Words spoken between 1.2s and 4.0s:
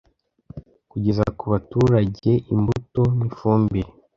ku baturage imbuto n ifumbire